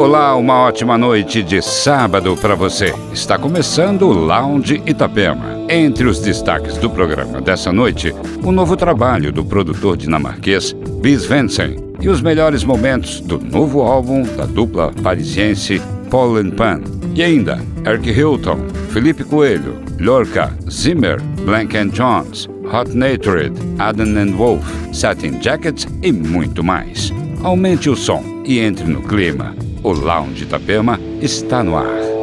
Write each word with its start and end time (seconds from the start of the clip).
Olá, 0.00 0.34
uma 0.34 0.62
ótima 0.62 0.96
noite 0.96 1.42
de 1.42 1.60
sábado 1.60 2.34
para 2.34 2.54
você. 2.54 2.94
Está 3.12 3.36
começando 3.36 4.08
o 4.08 4.12
Lounge 4.14 4.82
Itapema. 4.86 5.66
Entre 5.68 6.06
os 6.08 6.20
destaques 6.20 6.78
do 6.78 6.88
programa 6.88 7.38
dessa 7.42 7.70
noite, 7.70 8.14
o 8.42 8.50
novo 8.50 8.78
trabalho 8.78 9.30
do 9.30 9.44
produtor 9.44 9.98
dinamarquês 9.98 10.72
Bis 11.02 11.26
Vensen 11.26 11.76
e 12.00 12.08
os 12.08 12.22
melhores 12.22 12.64
momentos 12.64 13.20
do 13.20 13.38
novo 13.38 13.82
álbum 13.82 14.22
da 14.22 14.46
dupla 14.46 14.90
parisiense 15.02 15.82
Paul 16.10 16.38
and 16.38 16.52
Pan. 16.52 16.80
E 17.14 17.22
ainda 17.22 17.60
Eric 17.84 18.08
Hilton, 18.08 18.56
Felipe 18.88 19.22
Coelho, 19.22 19.76
Lorca, 20.00 20.50
Zimmer, 20.70 21.20
Blank 21.44 21.76
and 21.76 21.88
Jones, 21.88 22.48
Hot 22.72 22.90
Natured, 22.96 23.52
Adam 23.78 24.16
and 24.16 24.34
Wolf, 24.34 24.64
Satin 24.94 25.42
Jackets 25.42 25.86
e 26.02 26.10
muito 26.10 26.64
mais. 26.64 27.12
Aumente 27.42 27.90
o 27.90 27.94
som 27.94 28.24
e 28.46 28.60
entre 28.60 28.86
no 28.86 29.02
clima. 29.02 29.54
O 29.82 29.92
Lounge 29.92 30.44
Itapema 30.44 31.00
está 31.22 31.62
no 31.62 31.78
ar. 31.78 32.19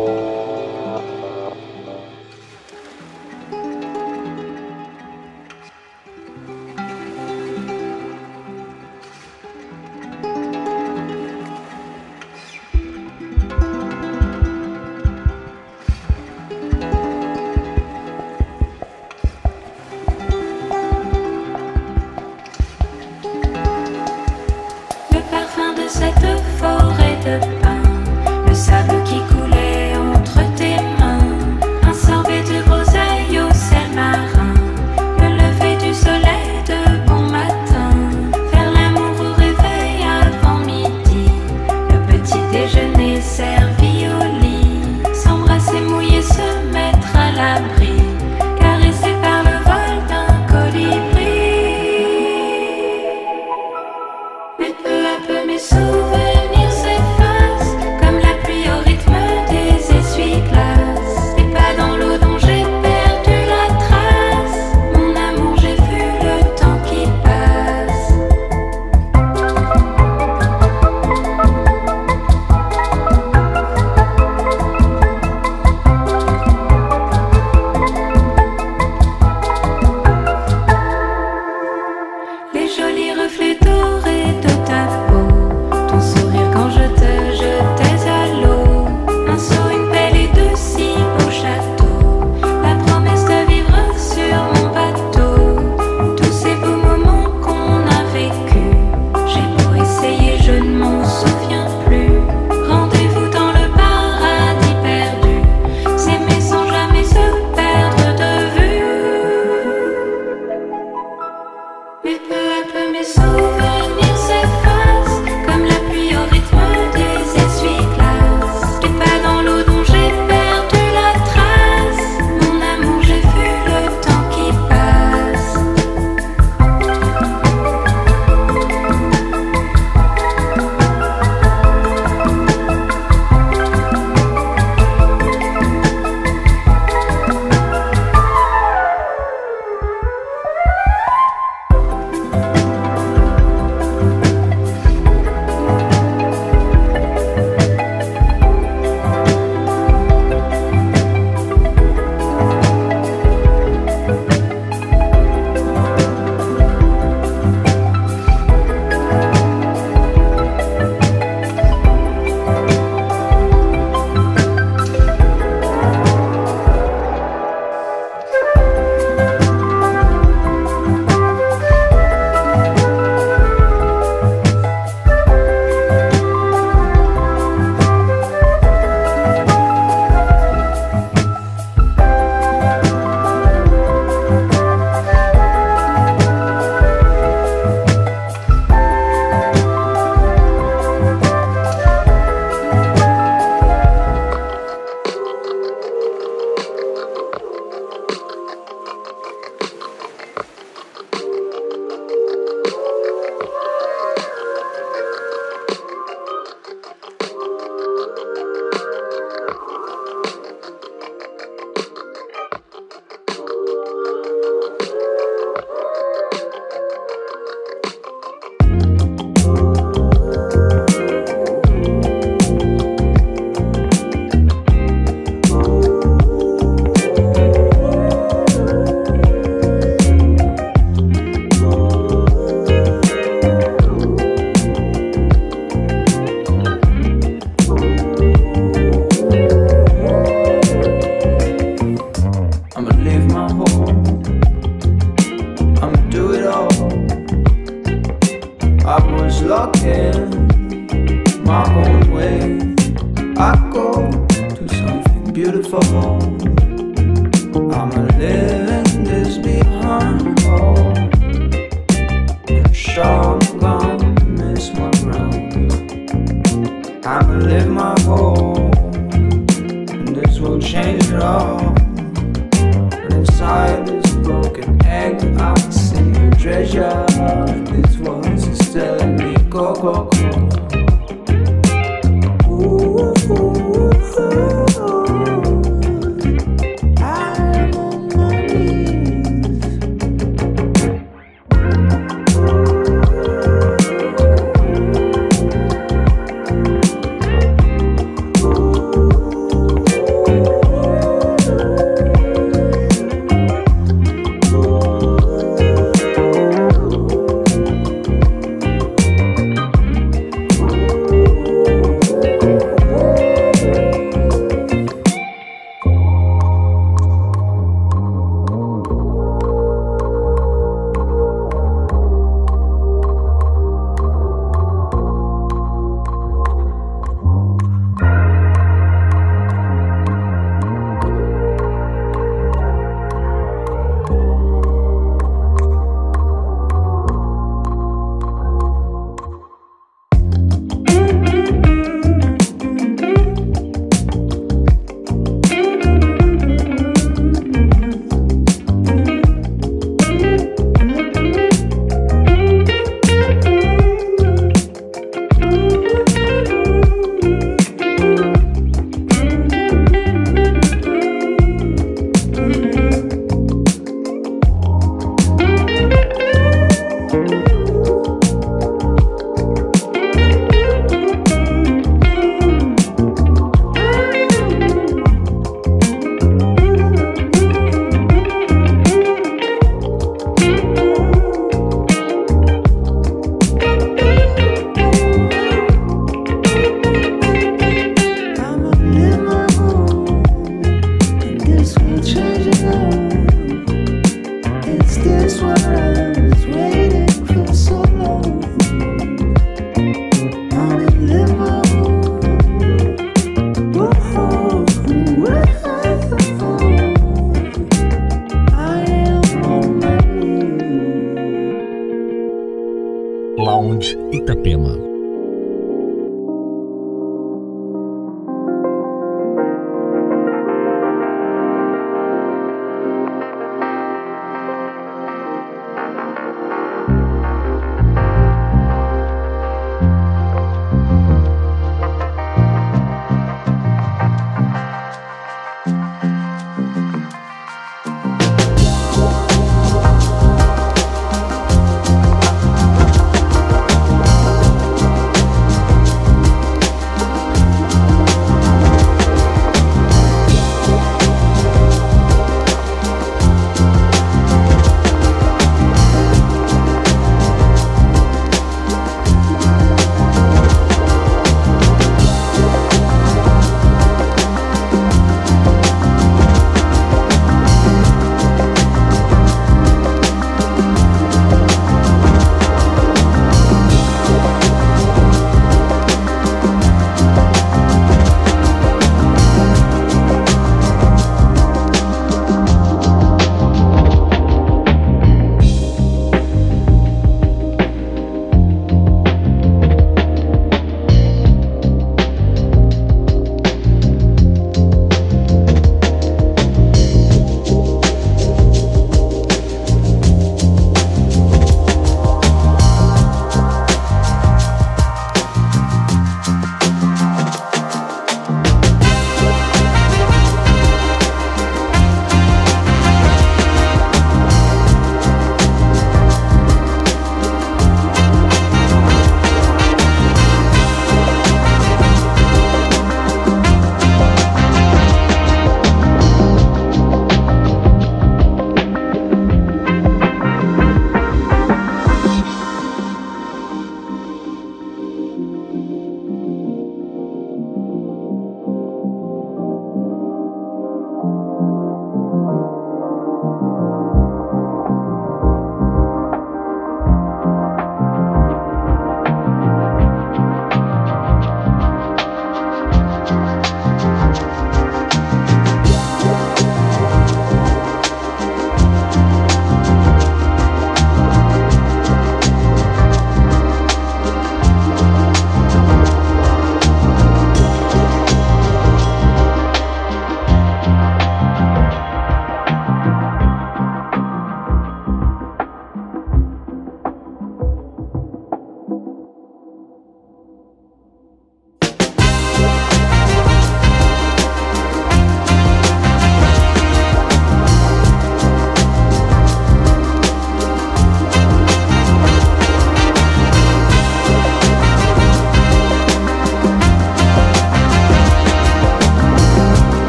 Lounge 413.48 413.96
Itapema. 414.12 414.87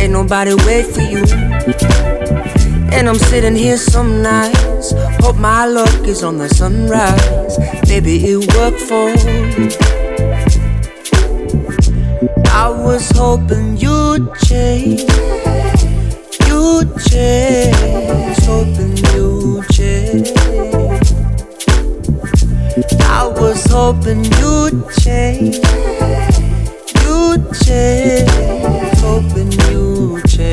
ain't 0.00 0.12
nobody 0.12 0.54
wait 0.66 0.86
for 0.86 1.02
you. 1.02 1.24
And 2.92 3.08
I'm 3.08 3.18
sitting 3.18 3.54
here 3.54 3.76
some 3.76 4.22
nights. 4.22 4.92
Hope 5.22 5.36
my 5.36 5.66
luck 5.66 6.06
is 6.06 6.22
on 6.22 6.38
the 6.38 6.48
sunrise. 6.48 7.58
Maybe 7.88 8.16
it 8.24 8.54
worked 8.56 8.80
for 8.80 9.10
you. 9.10 9.68
I 12.50 12.68
was 12.68 13.10
hoping 13.10 13.76
you'd 13.76 14.34
change. 14.46 15.02
You'd 16.48 16.90
change. 17.08 18.38
Hoping 18.48 18.96
you'd 19.12 19.68
change. 19.70 20.32
I 23.02 23.26
was 23.26 23.64
hoping 23.66 24.24
you'd 24.24 24.88
change. 25.02 25.56
You'd 27.04 27.52
change. 27.64 28.79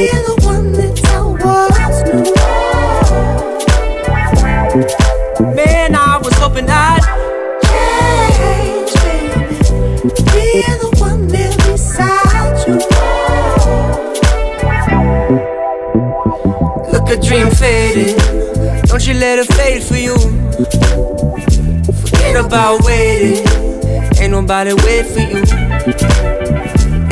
Be 0.00 0.06
the 0.06 0.36
one 0.46 0.72
that 0.72 0.96
I 1.12 1.20
was 1.44 1.96
new. 2.08 2.24
Man, 5.54 5.94
I 5.94 6.16
was 6.24 6.32
hoping 6.38 6.70
I'd 6.70 7.02
change, 7.68 8.92
baby. 9.04 9.44
Be 10.32 10.64
the 10.80 10.88
one 11.00 11.28
there 11.28 11.54
beside 11.66 12.56
you. 12.66 12.76
Look 16.90 17.06
a 17.10 17.16
dream 17.20 17.50
fading. 17.50 18.16
Don't 18.86 19.04
you 19.06 19.12
let 19.12 19.38
it 19.38 19.52
fade 19.52 19.82
for 19.82 19.96
you. 19.96 20.16
Forget 22.00 22.36
about 22.42 22.84
waiting. 22.84 23.46
Ain't 24.18 24.32
nobody 24.32 24.72
wait 24.72 25.04
for 25.04 25.20
you. 25.20 25.42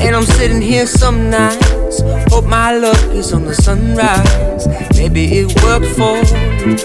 And 0.00 0.16
I'm 0.16 0.24
sitting 0.24 0.62
here 0.62 0.86
some 0.86 1.28
nights. 1.88 2.32
Hope 2.32 2.44
my 2.44 2.76
luck 2.76 2.98
is 3.14 3.32
on 3.32 3.44
the 3.44 3.54
sunrise. 3.54 4.66
Maybe 4.96 5.24
it 5.38 5.62
worked 5.62 5.86
for 5.96 6.16
you. 6.16 6.76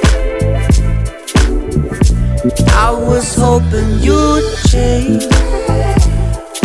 I 2.74 2.92
was 2.92 3.36
hoping 3.36 4.00
you'd 4.00 4.58
change. 4.68 5.24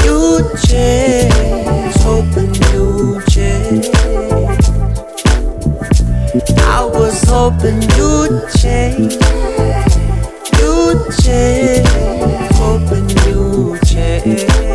You'd 0.05 0.57
change. 0.67 1.95
Hoping 2.03 2.55
you'd 2.73 3.27
change. 3.29 3.89
I 6.61 6.85
was 6.85 7.23
hoping 7.25 7.83
you'd 7.97 8.49
change. 8.59 9.17
You'd 10.59 11.01
change. 11.23 11.89
Hoping 12.55 13.09
you'd 13.27 13.81
change. 13.87 14.69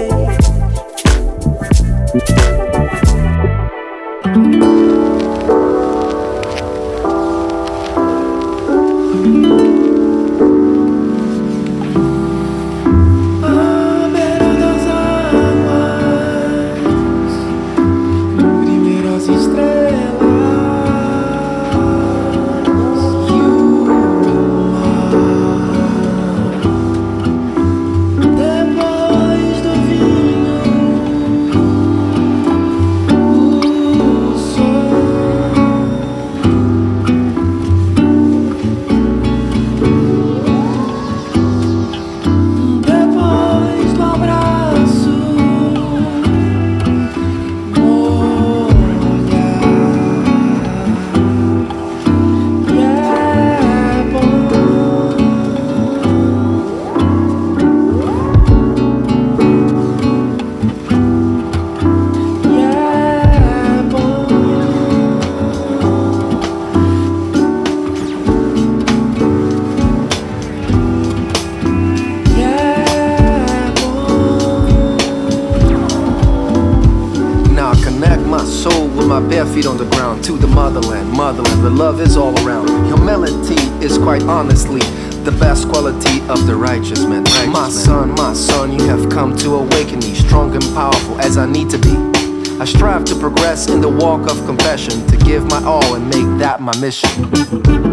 My 96.75 96.79
mission. 96.79 97.92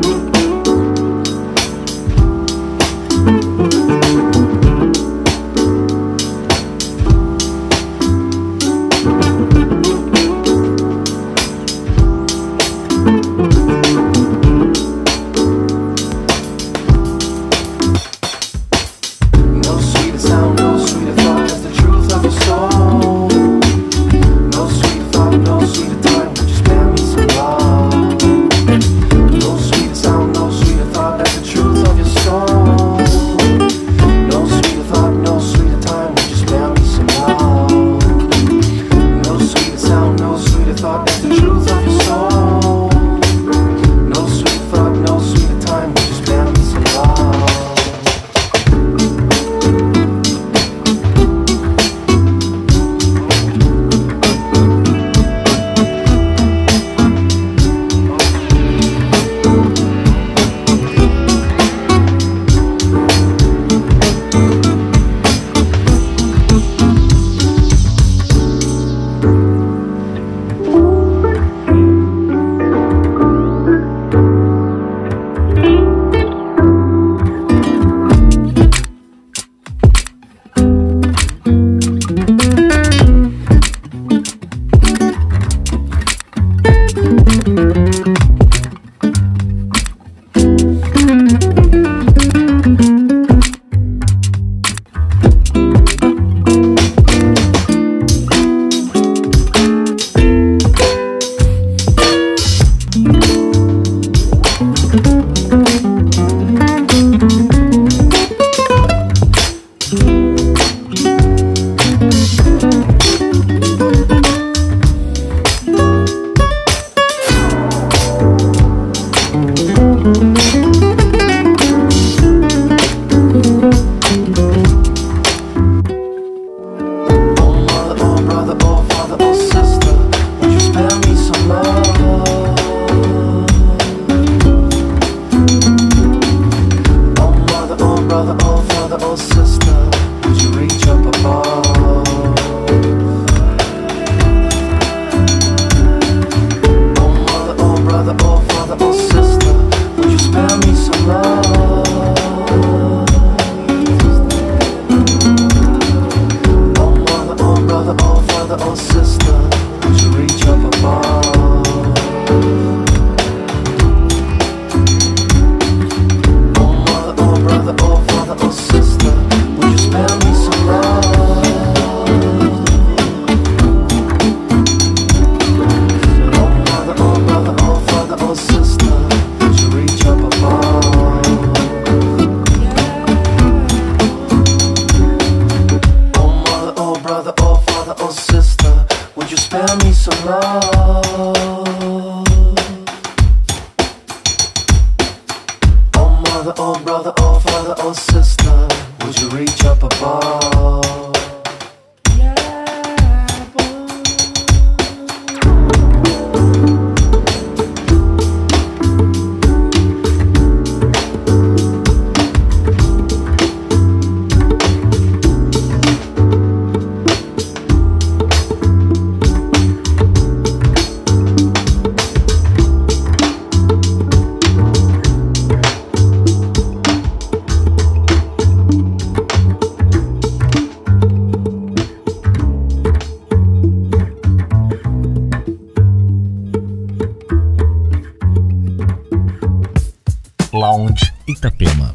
Lounge 240.61 241.11
Itapema. 241.27 241.95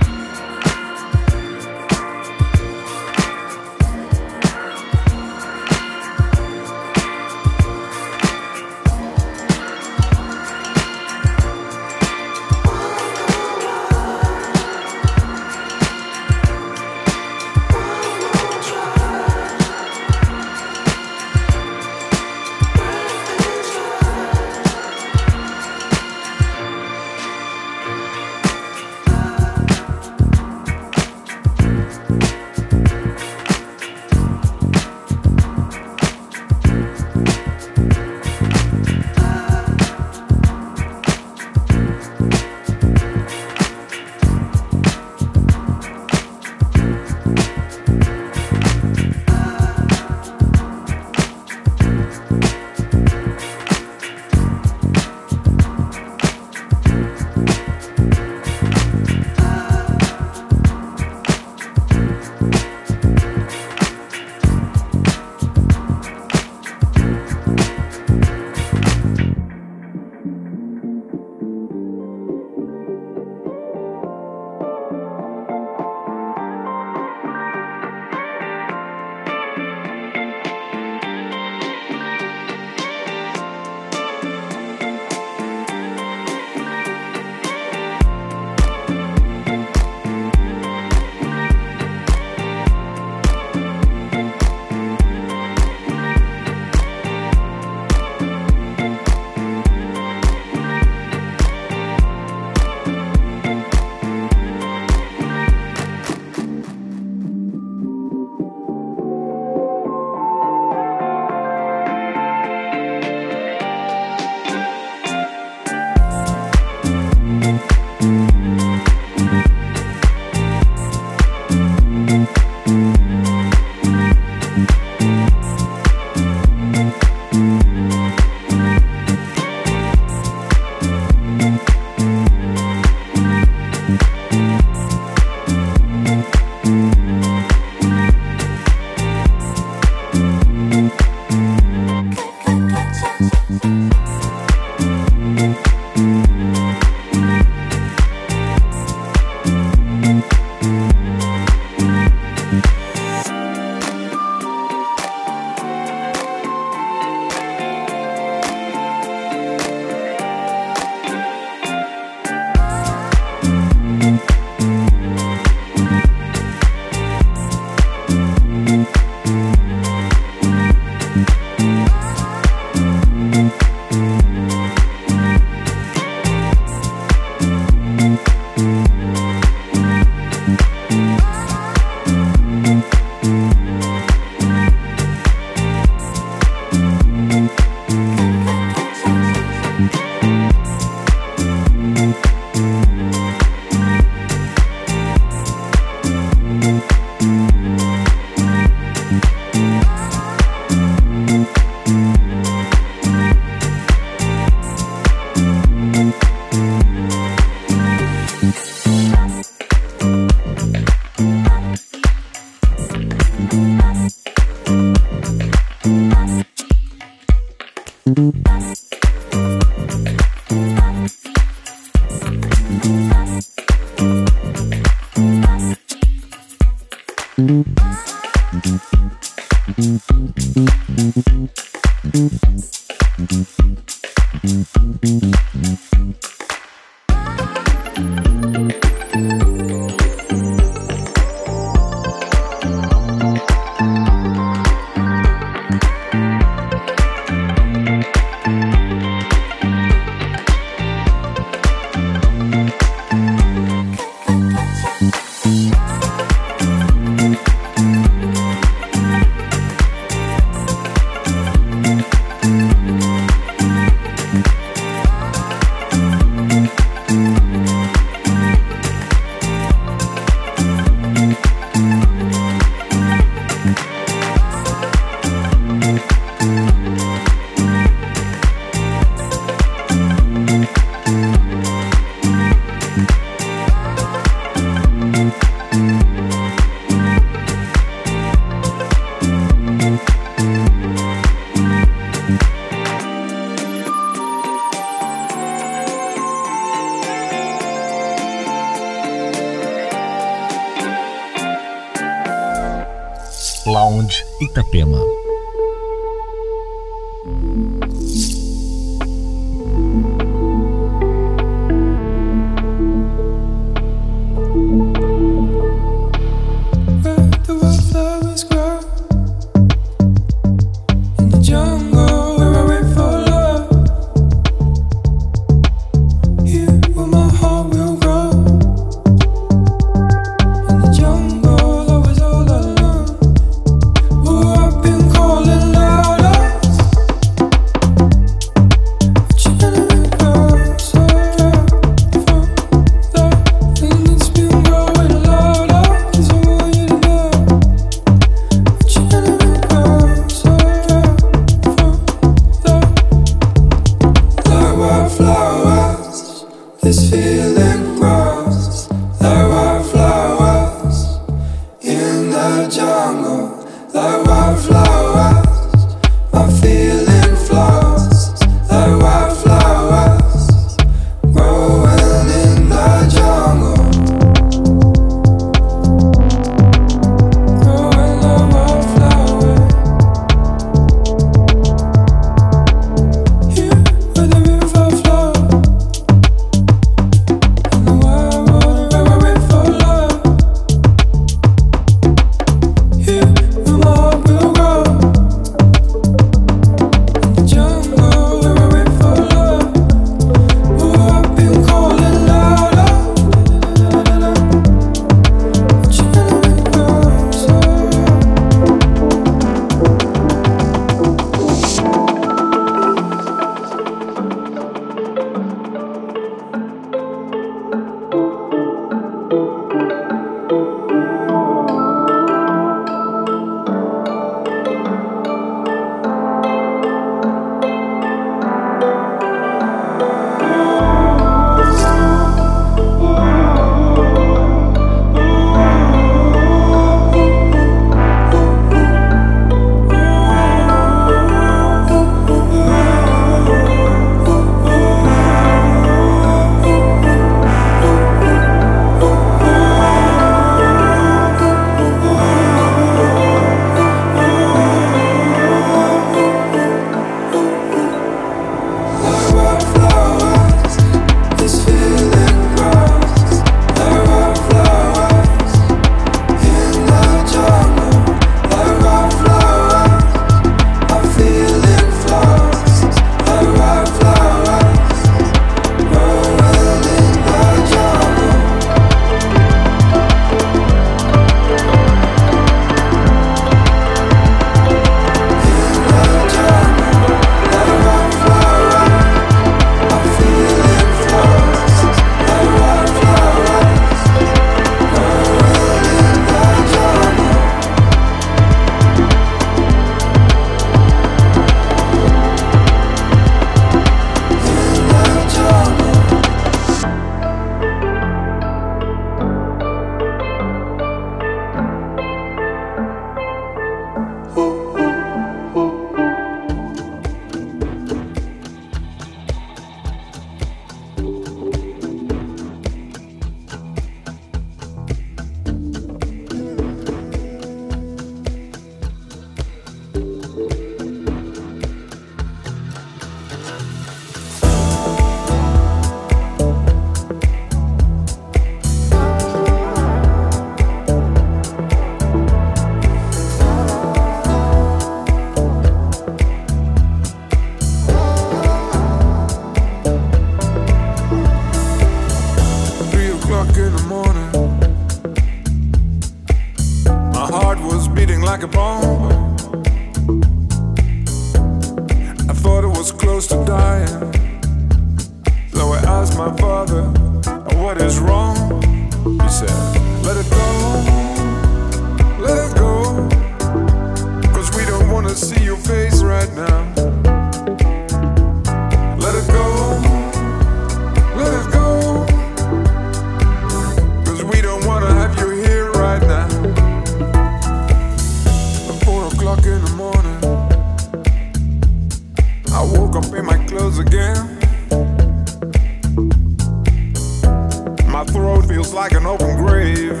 grave. 599.36 600.00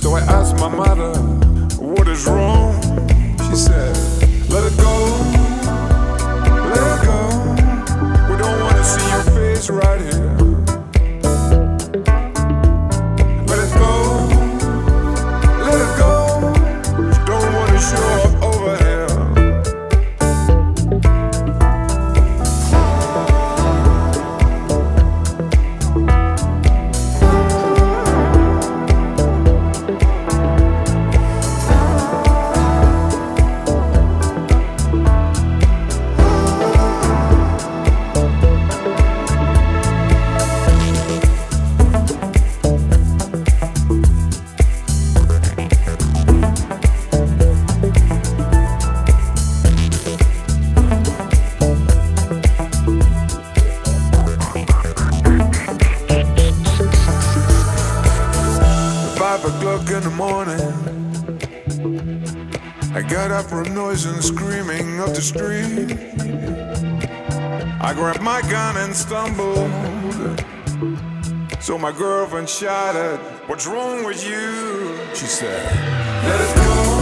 So 0.00 0.14
I 0.14 0.20
asked 0.20 0.56
my 0.56 0.68
mother, 0.68 1.12
What 1.78 2.08
is 2.08 2.26
wrong? 2.26 2.74
She 3.48 3.56
said, 3.56 3.96
Let 4.50 4.64
it 4.70 4.76
go, 4.78 4.96
let 6.72 6.84
it 6.92 7.06
go. 7.06 7.20
We 8.28 8.36
don't 8.42 8.60
want 8.60 8.76
to 8.76 8.84
see 8.84 9.08
your 9.10 9.22
face 9.36 9.70
right 9.70 10.01
and 68.92 68.98
stumbled. 68.98 70.44
So 71.60 71.78
my 71.78 71.92
girlfriend 71.92 72.48
shouted, 72.48 73.18
What's 73.48 73.66
wrong 73.66 74.04
with 74.04 74.22
you? 74.26 74.98
She 75.14 75.26
said, 75.26 75.64
Let 76.24 76.40
it 76.40 76.56
go. 76.56 77.01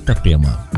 Itapema. 0.00 0.69